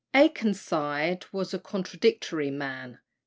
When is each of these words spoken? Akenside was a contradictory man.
Akenside 0.15 1.25
was 1.31 1.53
a 1.53 1.59
contradictory 1.59 2.49
man. 2.49 2.97